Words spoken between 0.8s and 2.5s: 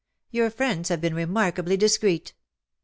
have been remarkably discreet.